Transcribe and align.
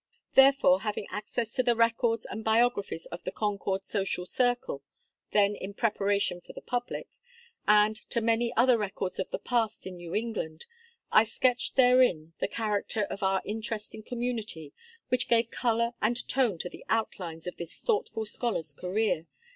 Therefore, 0.33 0.81
having 0.81 1.05
access 1.11 1.53
to 1.53 1.61
the 1.61 1.75
records 1.75 2.25
and 2.27 2.43
biographies 2.43 3.05
of 3.11 3.23
the 3.23 3.31
Concord 3.31 3.85
"Social 3.85 4.25
Circle," 4.25 4.81
then 5.29 5.55
in 5.55 5.75
preparation 5.75 6.41
for 6.41 6.53
the 6.53 6.59
public, 6.61 7.07
and 7.67 7.95
to 8.09 8.19
many 8.19 8.51
other 8.57 8.79
records 8.79 9.19
of 9.19 9.29
the 9.29 9.37
past 9.37 9.85
in 9.85 9.97
New 9.97 10.15
England, 10.15 10.65
I 11.11 11.21
sketched 11.21 11.75
therefrom 11.75 12.33
the 12.39 12.47
character 12.47 13.03
of 13.03 13.21
our 13.21 13.43
interesting 13.45 14.01
community, 14.01 14.73
which 15.09 15.29
gave 15.29 15.51
color 15.51 15.93
and 16.01 16.27
tone 16.27 16.57
to 16.57 16.69
the 16.69 16.83
outlines 16.89 17.45
of 17.45 17.57
this 17.57 17.79
thoughtful 17.79 18.25
scholar's 18.25 18.73
career. 18.73 19.27